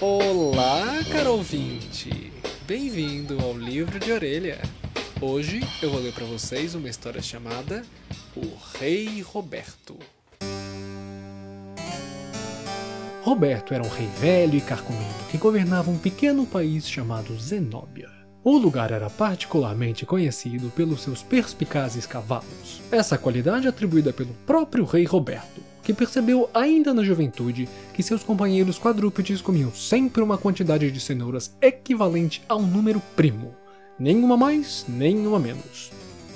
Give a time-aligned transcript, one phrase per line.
[0.00, 2.32] Olá, caro ouvinte!
[2.68, 4.62] Bem-vindo ao Livro de Orelha.
[5.20, 7.82] Hoje eu vou ler para vocês uma história chamada
[8.36, 8.46] O
[8.78, 9.96] Rei Roberto.
[13.24, 15.02] Roberto era um rei velho e carcomido
[15.32, 18.08] que governava um pequeno país chamado Zenóbia.
[18.44, 22.80] O lugar era particularmente conhecido pelos seus perspicazes cavalos.
[22.92, 28.78] Essa qualidade atribuída pelo próprio rei Roberto, que percebeu ainda na juventude que seus companheiros
[28.78, 33.56] quadrúpedes comiam sempre uma quantidade de cenouras equivalente a um número primo,
[33.98, 35.90] nenhuma mais, nenhuma menos.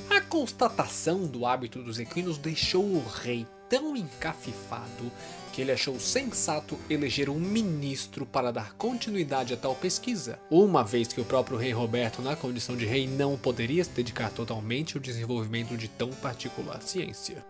[0.09, 5.13] A constatação do hábito dos equinos deixou o rei tão encafifado
[5.53, 11.09] que ele achou sensato eleger um ministro para dar continuidade a tal pesquisa, uma vez
[11.09, 15.03] que o próprio rei Roberto, na condição de rei, não poderia se dedicar totalmente ao
[15.03, 17.45] desenvolvimento de tão particular ciência.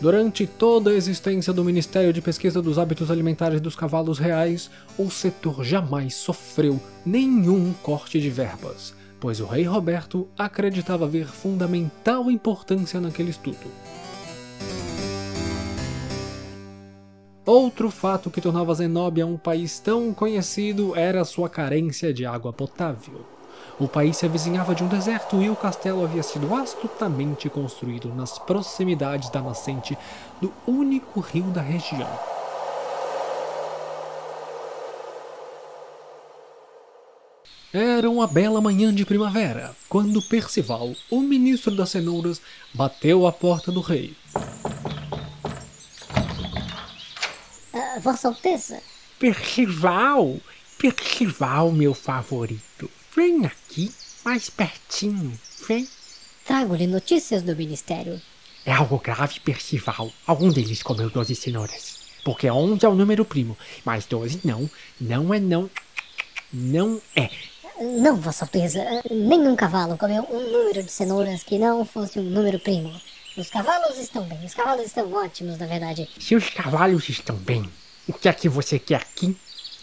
[0.00, 5.08] Durante toda a existência do Ministério de Pesquisa dos Hábitos Alimentares dos Cavalos Reais, o
[5.08, 13.00] setor jamais sofreu nenhum corte de verbas, pois o rei Roberto acreditava ver fundamental importância
[13.00, 13.70] naquele estudo.
[17.46, 23.33] Outro fato que tornava Zenóbia um país tão conhecido era sua carência de água potável.
[23.78, 28.38] O país se avizinhava de um deserto e o castelo havia sido astutamente construído nas
[28.38, 29.98] proximidades da nascente
[30.40, 32.08] do único rio da região.
[37.72, 42.40] Era uma bela manhã de primavera, quando Percival, o ministro das cenouras,
[42.72, 44.16] bateu à porta do rei.
[48.00, 48.80] Vossa Alteza.
[49.18, 50.36] Percival,
[50.78, 52.90] Percival, meu favorito.
[53.14, 53.92] Vem aqui,
[54.24, 55.88] mais pertinho, vem.
[56.44, 58.20] Trago-lhe notícias do Ministério.
[58.66, 60.10] É algo grave, Percival.
[60.26, 61.98] Algum deles comeu 12 cenouras.
[62.24, 64.68] Porque 11 é o número primo, mas 12 não.
[65.00, 65.70] Não é não.
[66.52, 67.30] Não é.
[67.78, 68.84] Não, Vossa Alteza.
[69.08, 72.92] Nenhum cavalo comeu um número de cenouras que não fosse um número primo.
[73.36, 74.44] Os cavalos estão bem.
[74.44, 76.08] Os cavalos estão ótimos, na verdade.
[76.18, 77.68] Se os cavalos estão bem,
[78.08, 79.36] o que é que você quer aqui?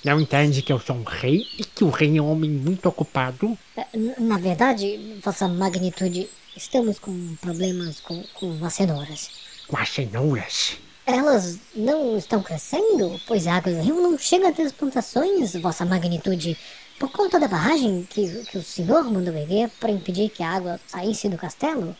[0.04, 2.88] Não entende que eu sou um rei e que o rei é um homem muito
[2.88, 3.58] ocupado?
[4.20, 9.32] Na verdade, Vossa Magnitude, estamos com problemas com, com as cenouras.
[9.68, 10.78] Com as cenouras?
[11.08, 15.84] Elas não estão crescendo, pois a água do rio não chega até as plantações, Vossa
[15.84, 16.56] Magnitude,
[17.00, 20.80] por conta da barragem que, que o senhor mandou erguer para impedir que a água
[20.86, 21.98] saísse do castelo.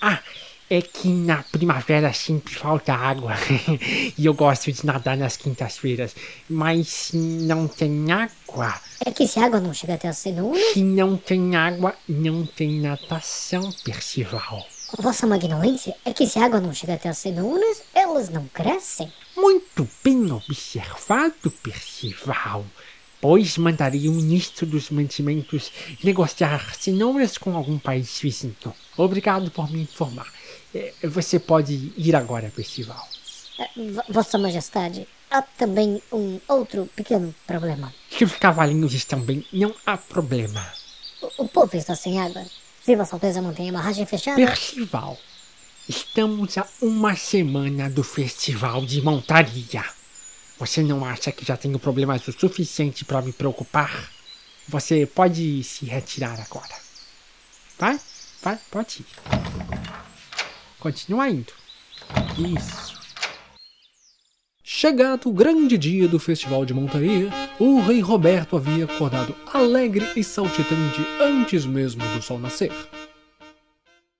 [0.00, 0.18] Ah,
[0.70, 3.34] é que na primavera sempre falta água
[4.16, 6.16] e eu gosto de nadar nas quintas-feiras,
[6.48, 8.43] mas se não tem água.
[9.04, 10.62] É que se a água não chega até as cenouras.
[10.72, 14.66] Se não tem água, não tem natação, Percival.
[14.98, 19.12] Vossa Magnolência, é que se a água não chega até as cenouras, elas não crescem.
[19.36, 22.64] Muito bem observado, Percival.
[23.20, 25.72] Pois mandaria o ministro dos mantimentos
[26.02, 28.54] negociar cenouras com algum país vizinho.
[28.96, 30.30] Obrigado por me informar.
[30.74, 33.08] É, você pode ir agora, Percival.
[33.58, 33.68] É,
[34.12, 37.92] Vossa Majestade, há também um outro pequeno problema.
[38.08, 40.64] Se os cavalinhos estão bem, não há problema.
[41.20, 42.44] O, o povo está sem água.
[42.80, 44.36] Se Vossa Alteza mantém a barragem fechada.
[44.36, 45.18] Percival,
[45.88, 49.84] estamos a uma semana do festival de montaria.
[50.58, 54.10] Você não acha que já tenho problemas o suficiente para me preocupar?
[54.68, 56.74] Você pode se retirar agora.
[57.76, 58.00] Vai,
[58.40, 59.06] vai, pode ir.
[60.78, 61.52] Continua indo.
[62.38, 62.93] Isso.
[64.66, 67.28] Chegado o grande dia do festival de montaria,
[67.60, 72.72] o rei Roberto havia acordado alegre e saltitante antes mesmo do sol nascer.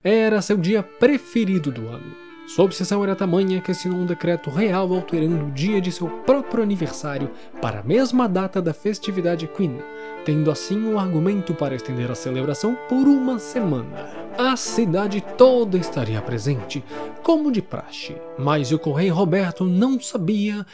[0.02, 2.14] Era seu dia preferido do ano.
[2.46, 6.62] Sua obsessão era tamanha que assinou um decreto real alterando o dia de seu próprio
[6.62, 7.30] aniversário
[7.62, 9.78] para a mesma data da festividade Queen,
[10.26, 14.23] tendo assim um argumento para estender a celebração por uma semana.
[14.36, 16.84] A cidade toda estaria presente,
[17.22, 20.66] como de praxe, mas o rei Roberto não sabia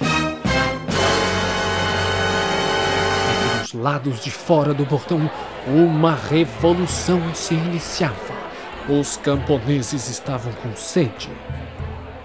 [3.70, 5.30] dos lados de fora do portão
[5.66, 8.40] uma revolução se iniciava.
[8.88, 11.30] Os camponeses estavam com sede.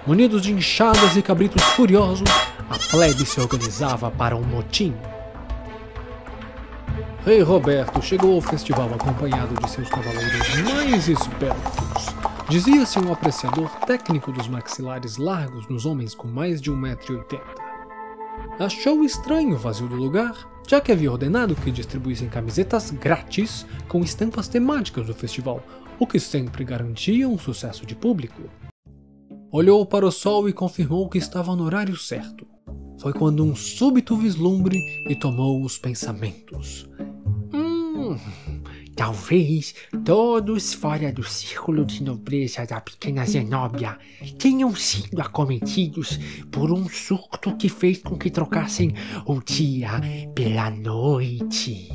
[0.08, 2.30] Munidos de enxadas e cabritos furiosos,
[2.70, 4.96] a plebe se organizava para um motim.
[7.26, 12.06] Rei Roberto chegou ao festival acompanhado de seus cavaleiros mais esbeltos.
[12.48, 17.42] Dizia-se um apreciador técnico dos maxilares largos nos homens com mais de 1,80m.
[18.60, 20.36] Achou estranho o vazio do lugar,
[20.68, 25.64] já que havia ordenado que distribuíssem camisetas grátis com estampas temáticas do festival,
[25.98, 28.44] o que sempre garantia um sucesso de público.
[29.52, 32.46] Olhou para o sol e confirmou que estava no horário certo.
[33.02, 34.78] foi quando um súbito vislumbre
[35.08, 36.88] lhe tomou os pensamentos.
[38.96, 43.98] Talvez todos fora do círculo de nobreza da pequena Zenóbia
[44.38, 46.18] tenham sido acometidos
[46.52, 48.94] por um surto que fez com que trocassem
[49.26, 50.00] o dia
[50.34, 51.90] pela noite.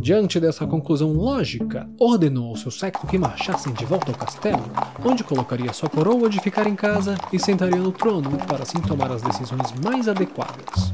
[0.00, 4.62] Diante dessa conclusão lógica, ordenou ao seu séquito que marchassem de volta ao castelo,
[5.04, 9.10] onde colocaria sua coroa de ficar em casa e sentaria no trono para assim tomar
[9.10, 10.92] as decisões mais adequadas.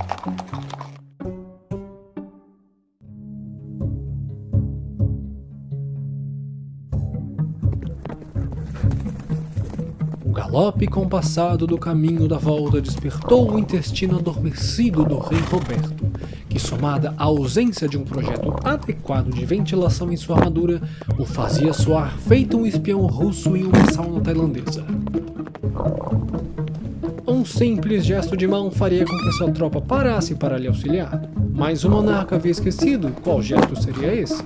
[10.34, 15.94] Galope compassado do caminho da volta despertou o intestino adormecido do rei Roberto,
[16.48, 20.82] que, somada à ausência de um projeto adequado de ventilação em sua armadura,
[21.16, 24.84] o fazia soar feito um espião russo em uma sauna tailandesa.
[27.24, 31.84] Um simples gesto de mão faria com que sua tropa parasse para lhe auxiliar, mas
[31.84, 34.42] o monarca havia esquecido qual gesto seria esse.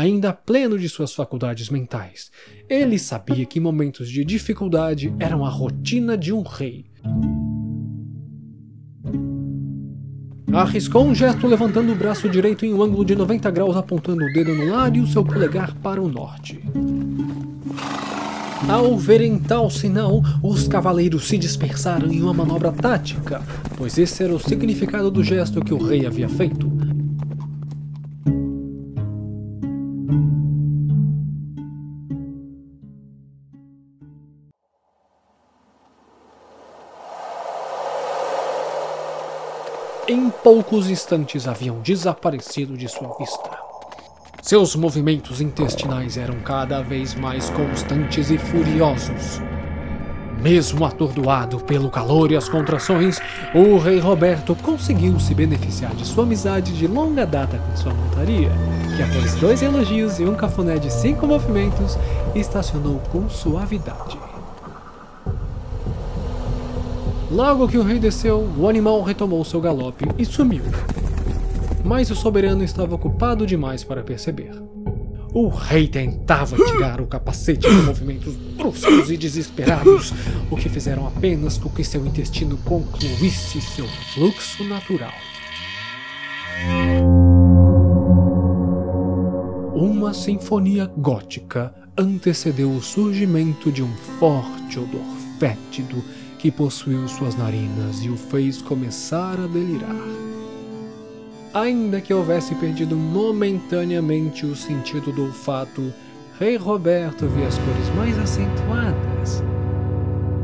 [0.00, 2.30] Ainda pleno de suas faculdades mentais,
[2.70, 6.86] ele sabia que momentos de dificuldade eram a rotina de um rei.
[10.50, 14.32] Arriscou um gesto levantando o braço direito em um ângulo de 90 graus, apontando o
[14.32, 16.58] dedo no ar e o seu polegar para o norte.
[18.66, 23.42] Ao verem tal sinal, os cavaleiros se dispersaram em uma manobra tática,
[23.76, 26.69] pois esse era o significado do gesto que o rei havia feito.
[40.42, 43.50] Poucos instantes haviam desaparecido de sua vista.
[44.42, 49.40] Seus movimentos intestinais eram cada vez mais constantes e furiosos.
[50.40, 53.20] Mesmo atordoado pelo calor e as contrações,
[53.54, 58.50] o rei Roberto conseguiu se beneficiar de sua amizade de longa data com sua montaria,
[58.96, 61.98] que após dois elogios e um cafuné de cinco movimentos,
[62.34, 64.29] estacionou com suavidade.
[67.30, 70.64] Logo que o rei desceu, o animal retomou seu galope e sumiu.
[71.84, 74.50] Mas o soberano estava ocupado demais para perceber.
[75.32, 80.12] O rei tentava tirar o capacete com movimentos bruscos e desesperados,
[80.50, 85.14] o que fizeram apenas com que seu intestino concluísse seu fluxo natural.
[89.72, 96.04] Uma sinfonia gótica antecedeu o surgimento de um forte odor fétido
[96.40, 99.94] que possuiu suas narinas e o fez começar a delirar.
[101.52, 105.92] Ainda que houvesse perdido momentaneamente o sentido do olfato,
[106.38, 109.42] Rei Roberto via as cores mais acentuadas.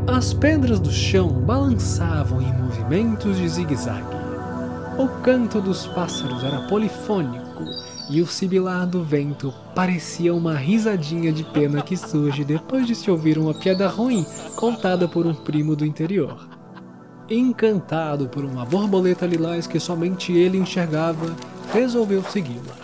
[0.07, 4.17] As pedras do chão balançavam em movimentos de zigue-zague.
[4.99, 7.65] O canto dos pássaros era polifônico
[8.09, 13.11] e o sibilar do vento parecia uma risadinha de pena que surge depois de se
[13.11, 14.25] ouvir uma piada ruim
[14.55, 16.49] contada por um primo do interior.
[17.29, 21.35] Encantado por uma borboleta lilás que somente ele enxergava,
[21.73, 22.75] resolveu segui-la.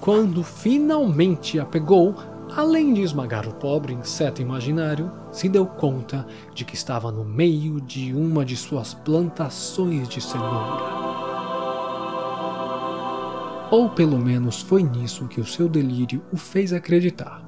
[0.00, 2.16] Quando finalmente a pegou,
[2.56, 7.80] além de esmagar o pobre inseto imaginário, se deu conta de que estava no meio
[7.80, 11.01] de uma de suas plantações de cenoura.
[13.72, 17.42] Ou pelo menos foi nisso que o seu delírio o fez acreditar.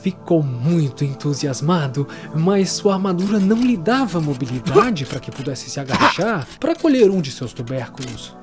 [0.00, 6.46] Ficou muito entusiasmado, mas sua armadura não lhe dava mobilidade para que pudesse se agachar
[6.60, 8.36] para colher um de seus tubérculos.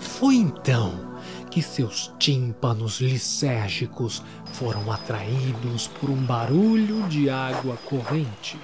[0.00, 1.14] Foi então
[1.48, 4.20] que seus tímpanos lisérgicos
[4.54, 8.58] foram atraídos por um barulho de água corrente.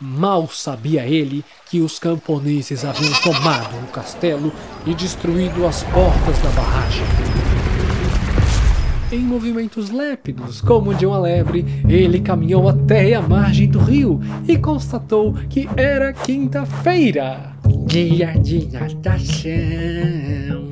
[0.00, 4.50] Mal sabia ele que os camponeses haviam tomado o castelo
[4.86, 7.04] e destruído as portas da barragem.
[9.12, 14.56] Em movimentos lépidos, como de uma lebre, ele caminhou até a margem do rio e
[14.56, 17.54] constatou que era quinta-feira,
[17.86, 20.70] dia de natação.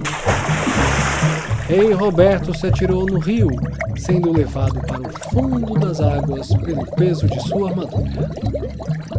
[1.69, 3.51] Rei Roberto se atirou no rio,
[3.95, 8.31] sendo levado para o fundo das águas pelo peso de sua armadura,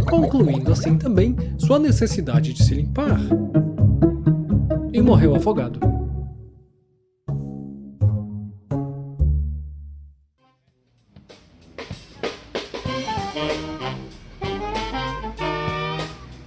[0.10, 3.20] concluindo assim também sua necessidade de se limpar.
[4.92, 5.80] E morreu afogado.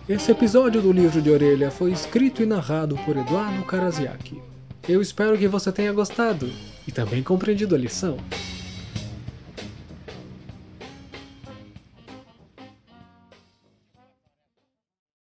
[0.08, 4.51] Esse episódio do Livro de Orelha foi escrito e narrado por Eduardo Karaziaki.
[4.88, 6.50] Eu espero que você tenha gostado
[6.86, 8.16] e também compreendido a lição.